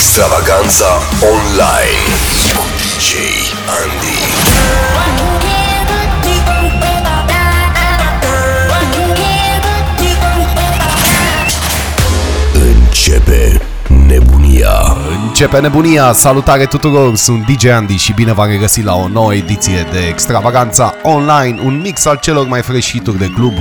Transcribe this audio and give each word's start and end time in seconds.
Extravaganza 0.00 0.90
online 1.22 2.00
cu 2.56 2.64
DJ 2.80 3.14
Andy. 3.82 4.18
Începe 12.54 13.60
nebunia. 14.06 14.96
Începe 15.22 15.60
nebunia! 15.60 16.12
Salutare 16.12 16.66
tuturor! 16.66 17.16
Sunt 17.16 17.46
DJ 17.46 17.64
Andy 17.64 17.96
și 17.96 18.12
bine 18.12 18.32
v-am 18.32 18.48
regăsit 18.48 18.84
la 18.84 18.94
o 18.94 19.08
nouă 19.08 19.34
ediție 19.34 19.86
de 19.92 19.98
Extravaganța 20.08 20.94
Online, 21.02 21.60
un 21.64 21.80
mix 21.80 22.04
al 22.04 22.18
celor 22.22 22.46
mai 22.46 22.62
fresh 22.62 22.90
hituri 22.90 23.18
de 23.18 23.30
club, 23.34 23.54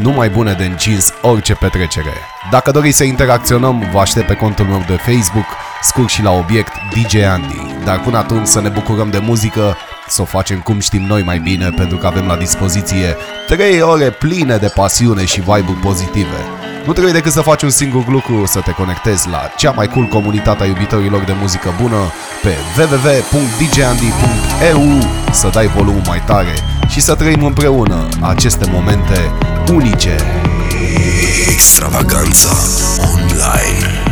numai 0.00 0.28
bune 0.28 0.52
de 0.52 0.64
încins 0.64 1.12
orice 1.22 1.54
petrecere. 1.54 2.12
Dacă 2.50 2.70
doriți 2.70 2.96
să 2.96 3.04
interacționăm, 3.04 3.88
vă 3.92 3.98
aștept 3.98 4.26
pe 4.26 4.34
contul 4.34 4.64
meu 4.64 4.84
de 4.86 4.96
Facebook, 4.96 5.46
scurt 5.82 6.08
și 6.08 6.22
la 6.22 6.30
obiect 6.30 6.72
DJ 6.90 7.14
Andy. 7.14 7.60
Dar 7.84 8.00
până 8.00 8.18
atunci 8.18 8.46
să 8.46 8.60
ne 8.60 8.68
bucurăm 8.68 9.10
de 9.10 9.18
muzică, 9.18 9.76
să 10.08 10.22
o 10.22 10.24
facem 10.24 10.58
cum 10.58 10.78
știm 10.78 11.02
noi 11.02 11.22
mai 11.22 11.38
bine, 11.38 11.70
pentru 11.76 11.96
că 11.96 12.06
avem 12.06 12.26
la 12.26 12.36
dispoziție 12.36 13.16
3 13.46 13.80
ore 13.80 14.10
pline 14.10 14.56
de 14.56 14.72
pasiune 14.74 15.24
și 15.24 15.40
vibe 15.40 15.78
pozitive. 15.82 16.36
Nu 16.86 16.92
trebuie 16.92 17.12
decât 17.12 17.32
să 17.32 17.40
faci 17.40 17.62
un 17.62 17.70
singur 17.70 18.08
lucru, 18.08 18.46
să 18.46 18.60
te 18.60 18.70
conectezi 18.70 19.28
la 19.28 19.50
cea 19.56 19.70
mai 19.70 19.88
cool 19.88 20.06
comunitate 20.06 20.62
a 20.62 20.66
iubitorilor 20.66 21.22
de 21.22 21.32
muzică 21.40 21.74
bună 21.80 21.96
pe 22.42 22.54
www.djandy.eu 22.78 24.82
să 25.32 25.50
dai 25.52 25.66
volumul 25.66 26.02
mai 26.06 26.22
tare 26.26 26.54
și 26.88 27.00
să 27.00 27.14
trăim 27.14 27.44
împreună 27.44 28.08
aceste 28.20 28.64
momente 28.70 29.30
unice. 29.72 30.16
Extravaganza 31.48 32.56
online. 33.14 34.11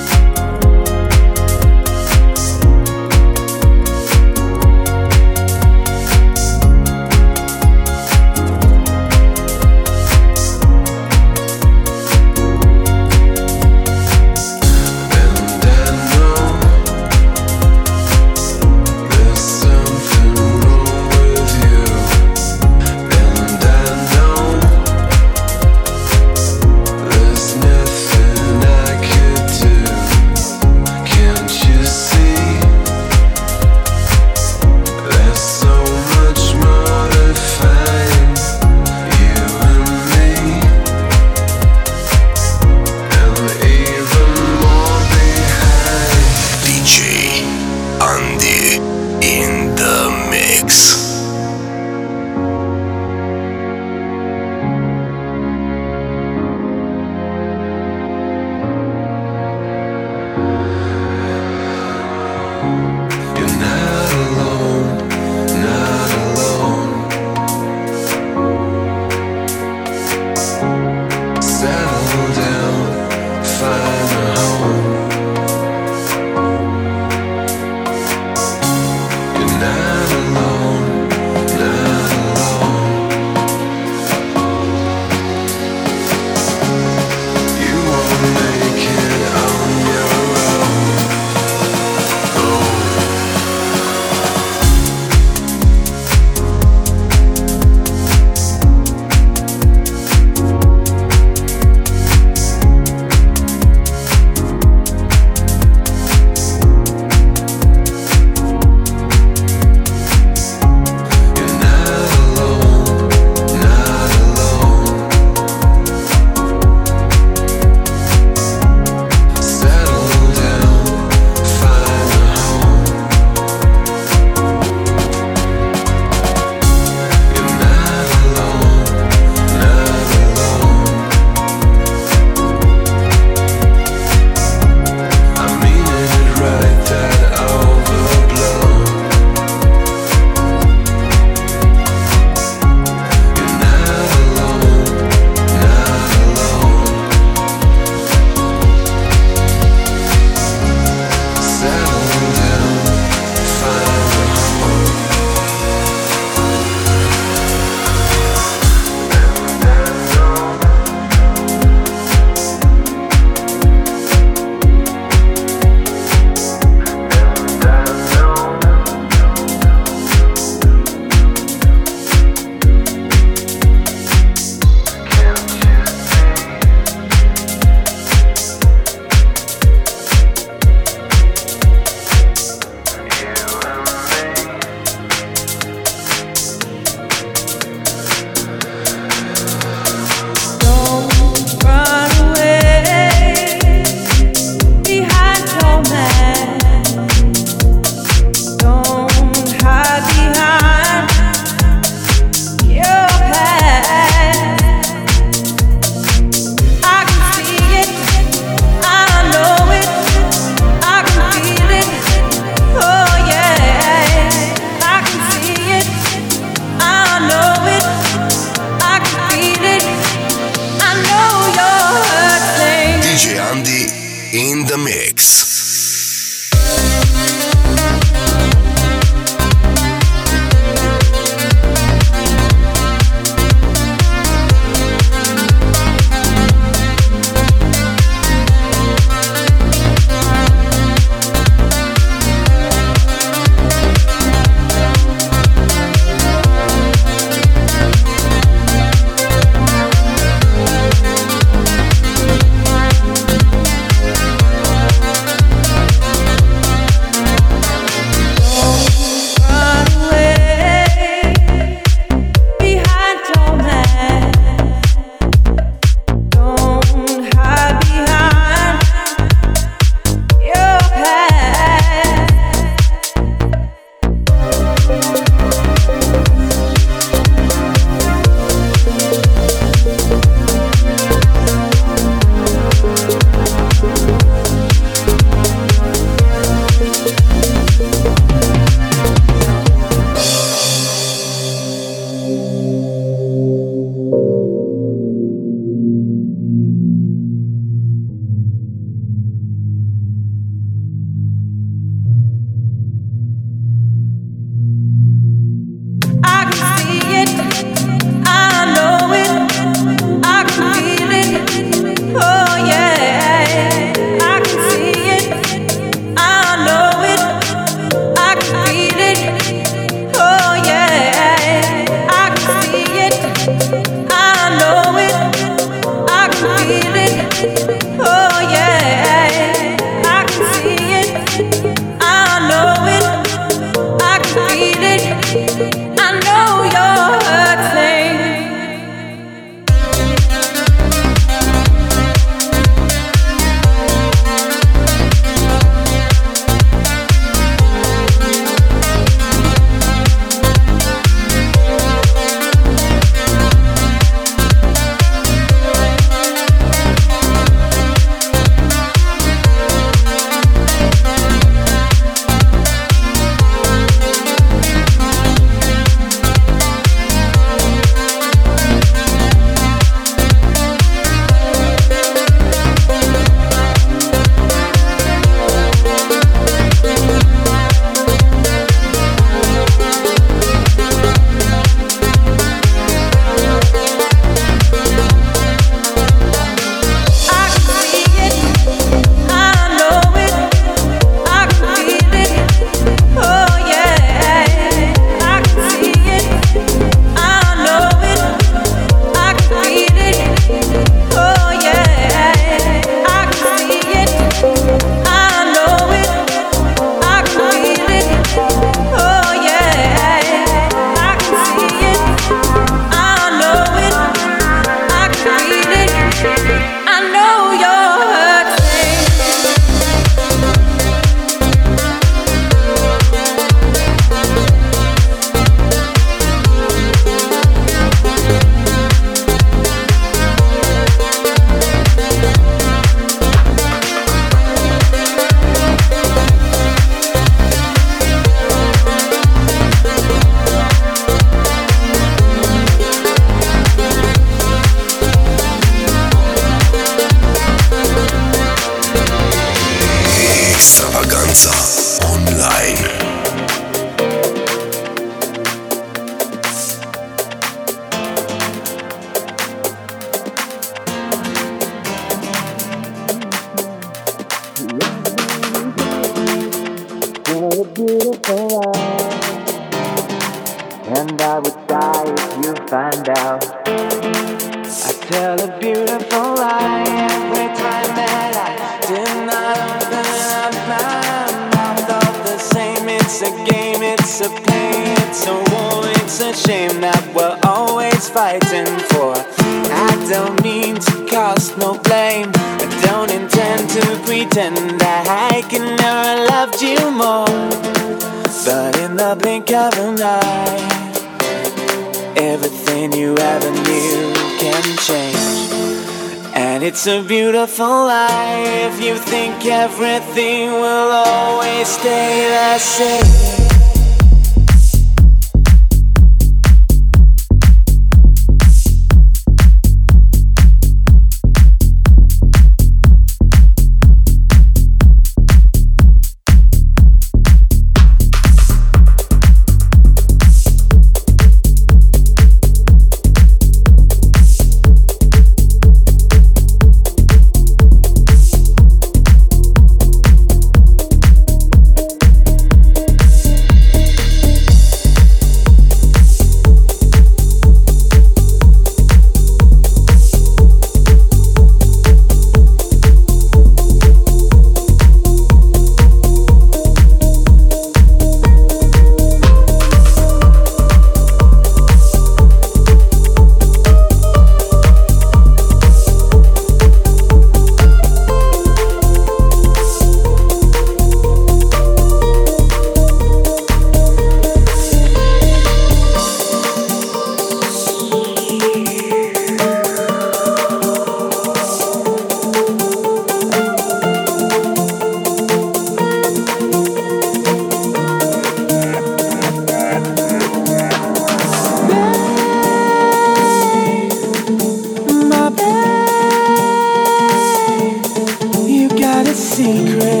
secret. 599.41 600.00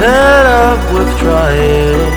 fed 0.00 0.46
up 0.46 0.80
with 0.94 1.10
trying 1.18 2.16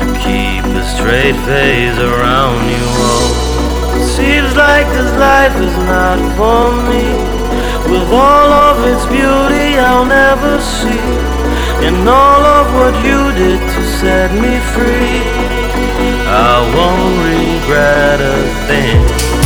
to 0.00 0.06
keep 0.24 0.64
a 0.64 0.84
straight 0.94 1.36
face 1.44 1.98
around 2.00 2.60
you 2.72 2.86
all. 3.08 3.28
Seems 4.16 4.56
like 4.56 4.86
this 4.96 5.12
life 5.28 5.56
is 5.68 5.76
not 5.92 6.18
for 6.38 6.72
me. 6.88 7.04
With 7.92 8.08
all 8.08 8.50
of 8.68 8.76
its 8.88 9.04
beauty, 9.12 9.76
I'll 9.78 10.06
never 10.06 10.58
see, 10.80 11.04
and 11.86 12.08
all 12.08 12.42
of 12.58 12.66
what 12.72 12.94
you 13.04 13.20
did 13.36 13.60
to 13.60 13.82
set 14.00 14.32
me 14.32 14.54
free, 14.72 15.20
I 16.24 16.56
won't 16.74 17.16
regret 17.28 18.18
a 18.34 18.38
thing. 18.66 19.41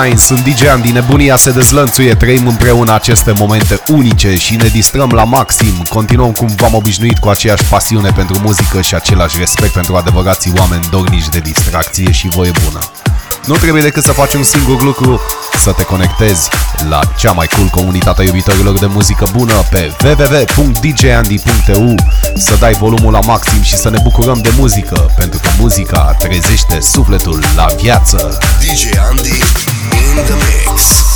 Online, 0.00 0.16
sunt 0.16 0.44
DJ 0.44 0.66
Andy, 0.66 0.90
nebunia 0.90 1.36
se 1.36 1.50
dezlănțuie, 1.50 2.14
trăim 2.14 2.46
împreună 2.46 2.94
aceste 2.94 3.32
momente 3.32 3.80
unice 3.88 4.36
și 4.36 4.56
ne 4.56 4.68
distrăm 4.68 5.10
la 5.10 5.24
maxim. 5.24 5.82
Continuăm 5.88 6.32
cum 6.32 6.48
v-am 6.56 6.74
obișnuit 6.74 7.18
cu 7.18 7.28
aceeași 7.28 7.64
pasiune 7.64 8.10
pentru 8.10 8.38
muzică 8.42 8.80
și 8.80 8.94
același 8.94 9.38
respect 9.38 9.72
pentru 9.72 9.96
adevărații 9.96 10.52
oameni 10.58 10.88
dornici 10.90 11.28
de 11.28 11.38
distracție 11.38 12.10
și 12.10 12.28
voie 12.28 12.50
bună. 12.64 12.78
Nu 13.46 13.56
trebuie 13.56 13.82
decât 13.82 14.04
să 14.04 14.12
faci 14.12 14.34
un 14.34 14.42
singur 14.42 14.82
lucru, 14.82 15.20
să 15.58 15.72
te 15.72 15.82
conectezi 15.82 16.48
la 16.88 17.00
cea 17.18 17.32
mai 17.32 17.46
cool 17.46 17.66
comunitate 17.68 18.20
a 18.20 18.24
iubitorilor 18.24 18.78
de 18.78 18.86
muzică 18.86 19.26
bună 19.32 19.54
pe 19.70 19.92
www.djandy.eu 20.04 21.94
Să 22.36 22.56
dai 22.60 22.72
volumul 22.72 23.12
la 23.12 23.20
maxim 23.20 23.62
și 23.62 23.76
să 23.76 23.90
ne 23.90 23.98
bucurăm 24.02 24.38
de 24.42 24.52
muzică, 24.56 25.10
pentru 25.16 25.38
că 25.42 25.48
muzica 25.58 26.16
trezește 26.18 26.80
sufletul 26.80 27.42
la 27.56 27.66
viață. 27.80 28.38
DJ 28.60 28.98
Andy 29.10 29.38
in 29.38 29.69
the 30.26 30.36
mix. 30.36 31.09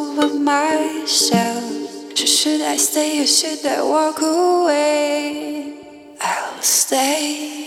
Fool 0.00 0.38
myself. 0.38 2.16
Should 2.16 2.62
I 2.62 2.76
stay 2.76 3.22
or 3.22 3.26
should 3.26 3.64
I 3.66 3.82
walk 3.82 4.20
away? 4.22 5.74
I'll 6.20 6.62
stay. 6.62 7.59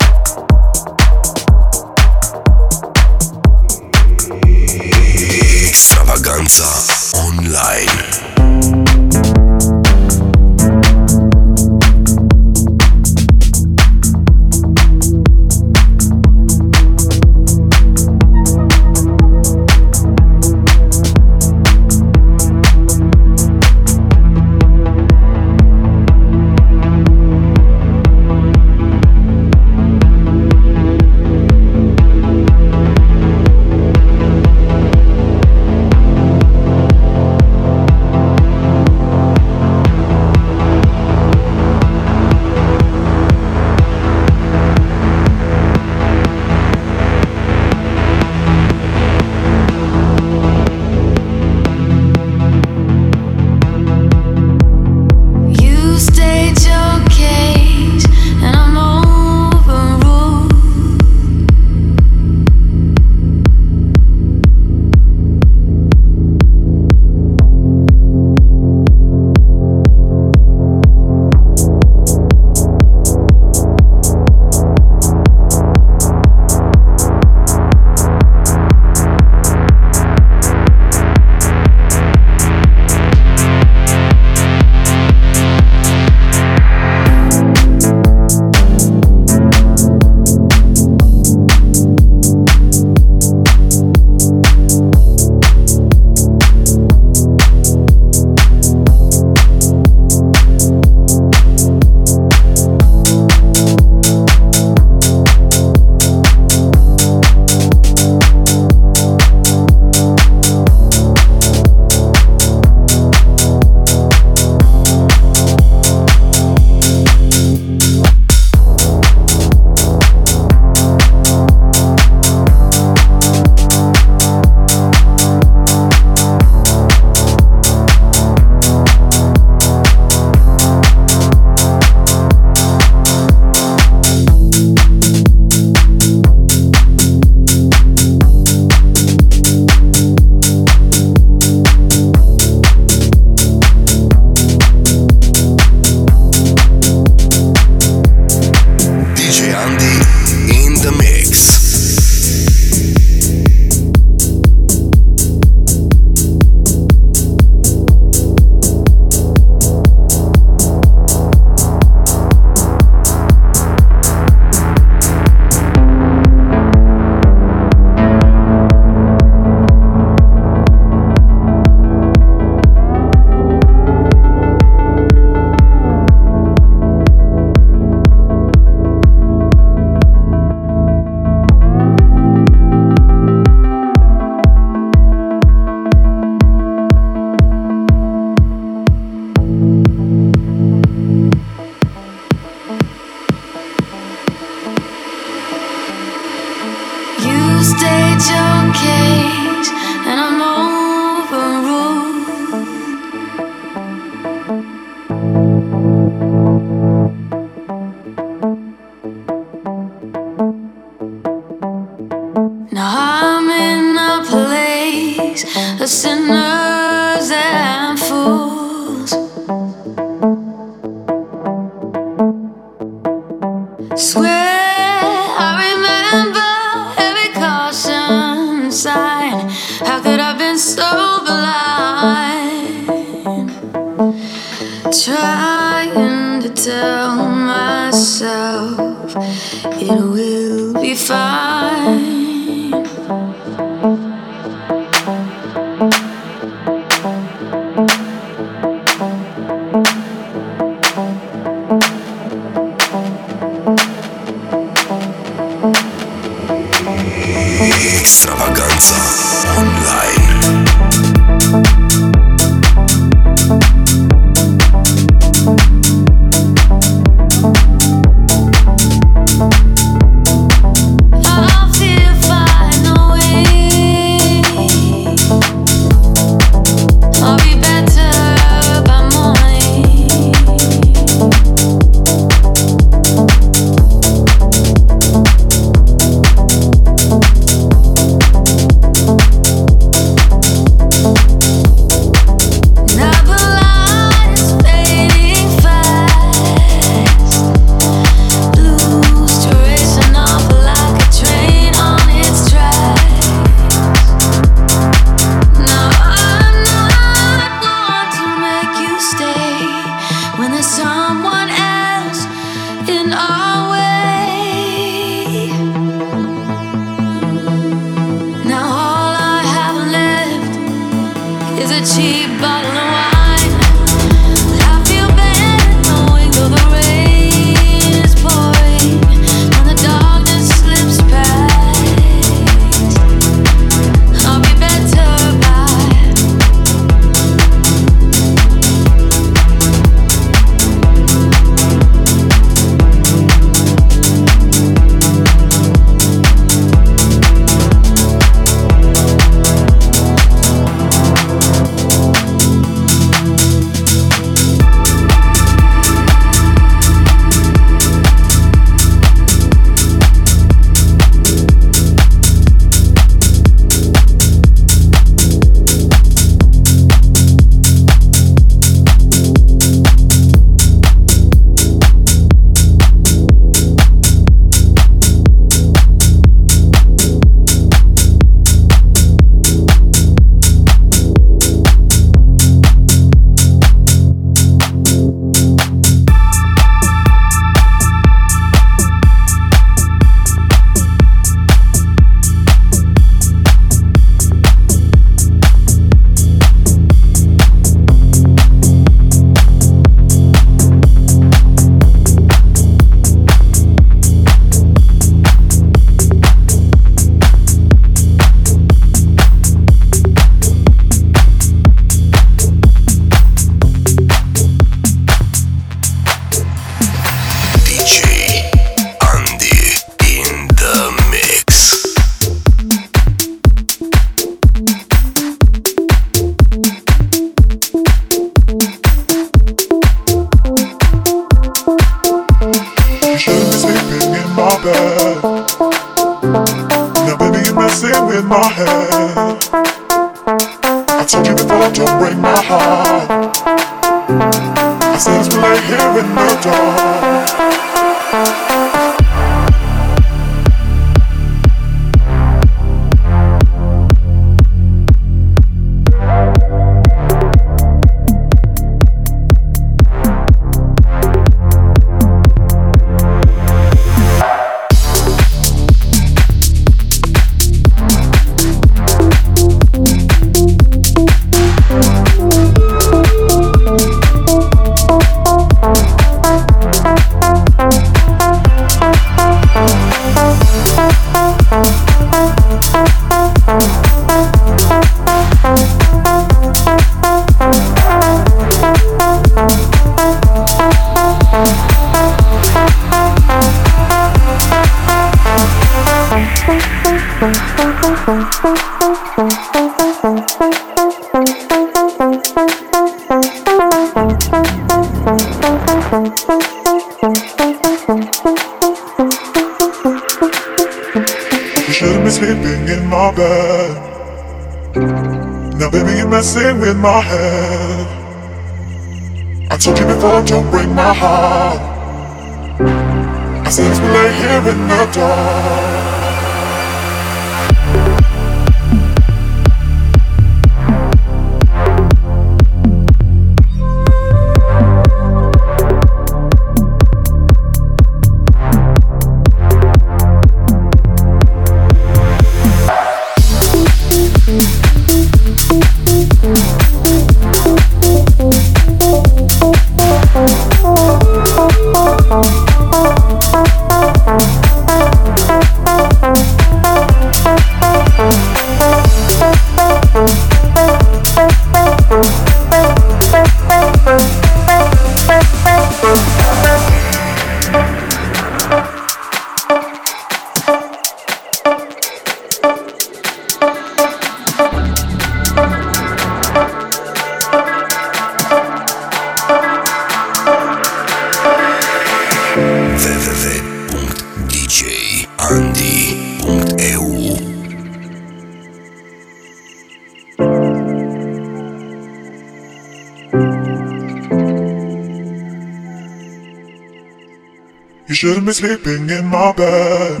You 598.26 598.32
shouldn't 598.32 598.58
be 598.64 598.64
sleeping 598.64 598.90
in 598.90 599.06
my 599.06 599.32
bed. 599.32 600.00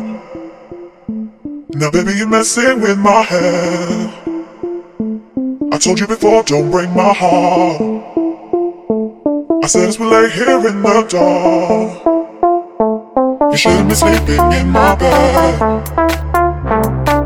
Now, 1.74 1.90
baby, 1.92 2.14
you're 2.18 2.26
messing 2.26 2.80
with 2.80 2.98
my 2.98 3.22
head. 3.22 4.10
I 5.72 5.78
told 5.78 6.00
you 6.00 6.08
before, 6.08 6.42
don't 6.42 6.72
break 6.72 6.90
my 6.90 7.12
heart. 7.14 7.80
I 9.62 9.66
said 9.68 9.90
as 9.90 10.00
we 10.00 10.06
lay 10.06 10.28
here 10.30 10.58
in 10.66 10.82
the 10.82 11.06
dark. 11.08 12.02
You 13.52 13.56
shouldn't 13.56 13.88
be 13.90 13.94
sleeping 13.94 14.52
in 14.58 14.70
my 14.70 14.96
bed. 14.96 15.60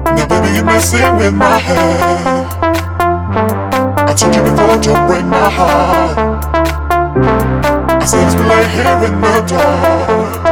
Now, 0.04 0.26
baby, 0.28 0.54
you're 0.54 0.66
messing 0.66 1.16
with 1.16 1.32
my 1.32 1.58
head. 1.58 2.46
I 4.06 4.12
told 4.12 4.34
you 4.34 4.42
before, 4.42 4.76
don't 4.82 5.06
break 5.08 5.24
my 5.24 5.48
heart. 5.48 6.44
I 8.02 8.04
said 8.04 8.26
as 8.26 8.36
we 8.36 8.42
lay 8.42 8.68
here 8.68 9.04
in 9.08 9.18
the 9.18 9.40
dark. 9.48 10.49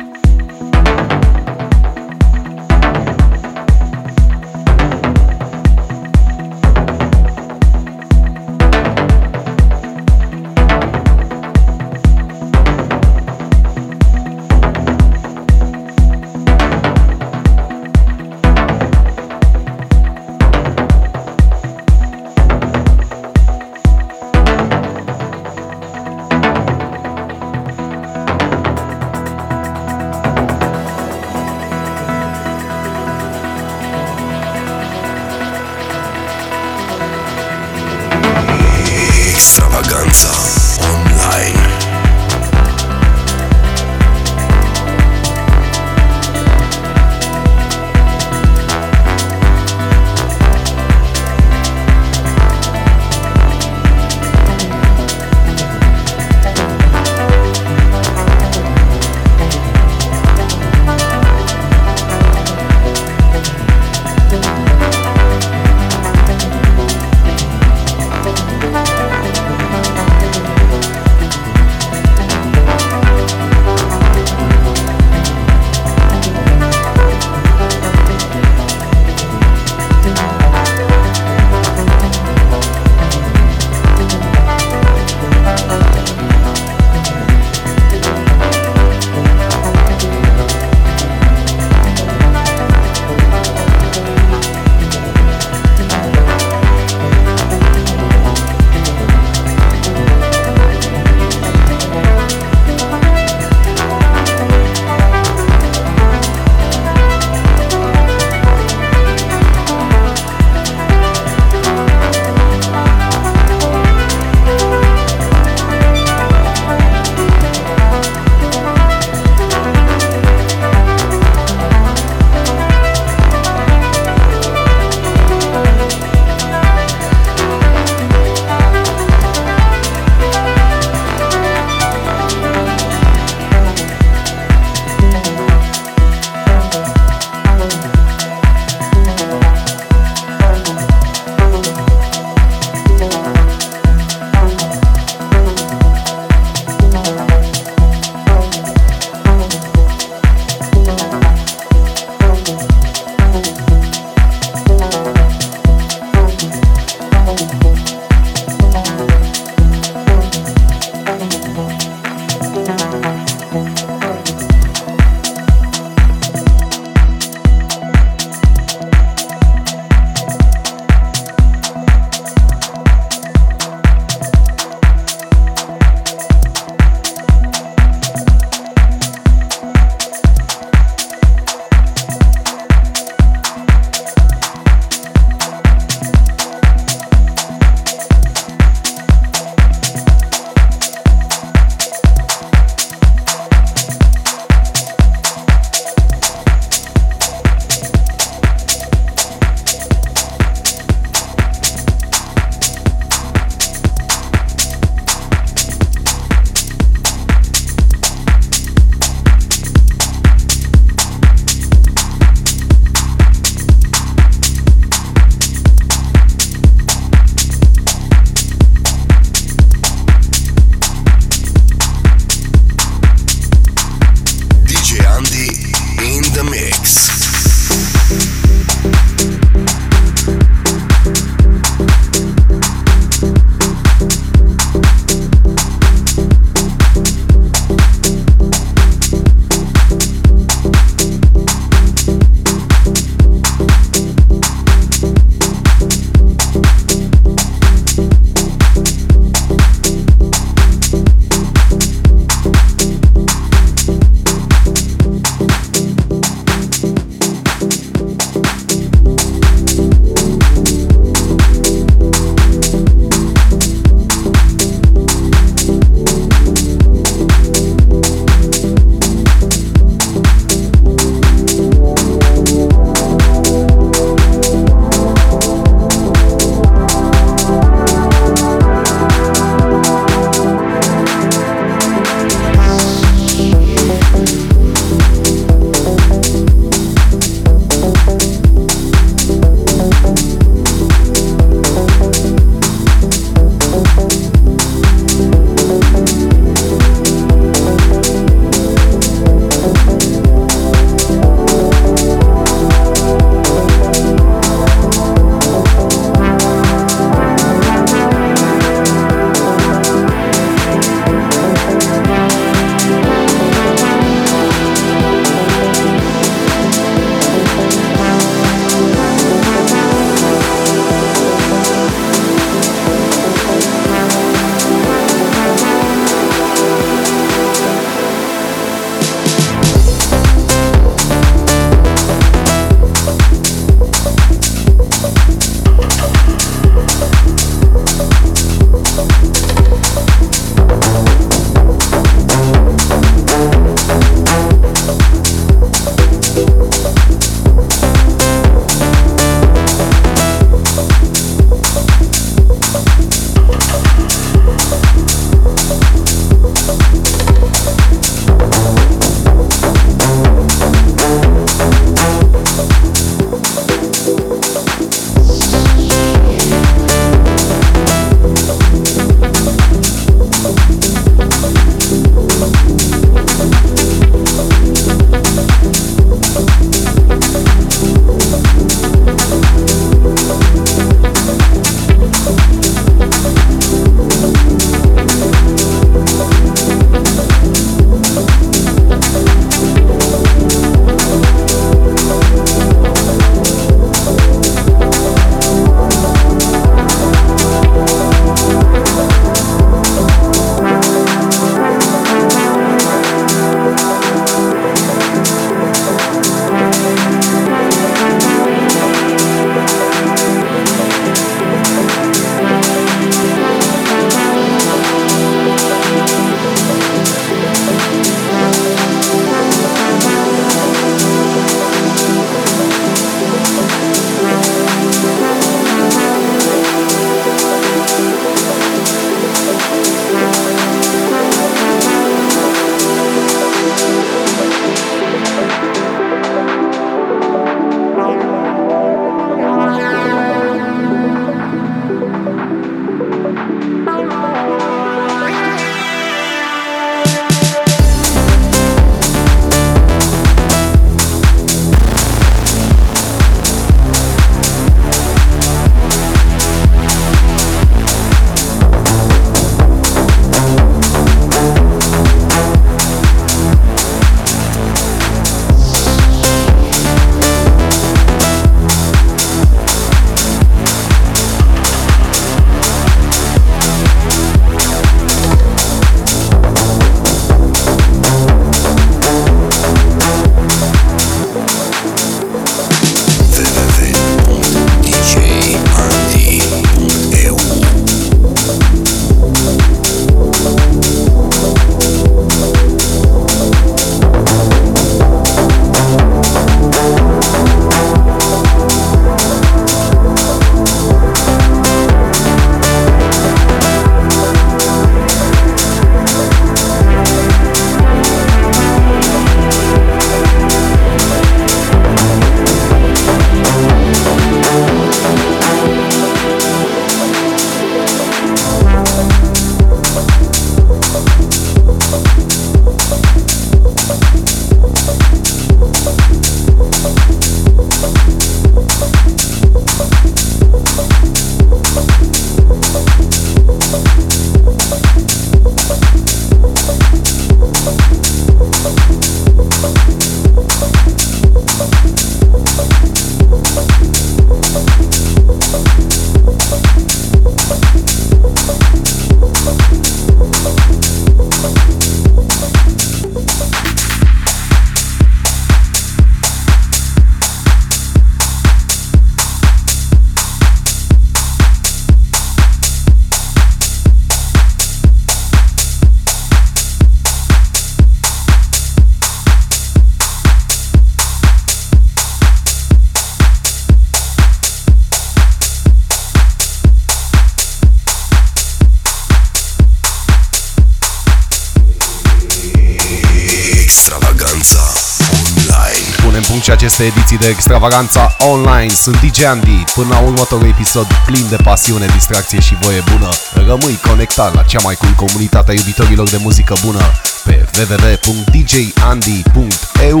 Punct 586.80 586.80
și 586.80 586.80
aceste 586.80 586.84
ediții 586.84 587.18
de 587.18 587.28
extravaganța 587.28 588.16
online. 588.18 588.72
Sunt 588.72 589.00
DJ 589.00 589.24
Andy. 589.24 589.64
Până 589.74 589.88
la 589.90 590.00
următorul 590.00 590.48
episod 590.48 590.86
plin 591.06 591.28
de 591.28 591.36
pasiune, 591.36 591.86
distracție 591.86 592.40
și 592.40 592.56
voie 592.60 592.82
bună. 592.92 593.08
Rămâi 593.32 593.80
conectat 593.88 594.34
la 594.34 594.42
cea 594.42 594.60
mai 594.62 594.74
cool 594.74 594.92
comunitate 594.92 595.50
a 595.50 595.54
iubitorilor 595.54 596.08
de 596.08 596.16
muzică 596.16 596.54
bună 596.64 596.80
pe 597.24 597.48
www.djandy.eu 597.58 600.00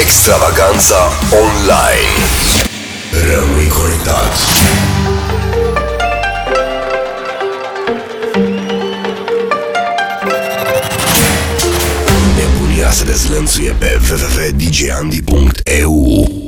Extravaganza 0.00 1.12
online. 1.30 2.08
Rămâi 3.30 3.68
conectat. 3.68 4.32
Se 12.92 13.04
dezlănțuie 13.04 13.74
pe 13.78 14.00
www.djandy.eu 14.10 16.41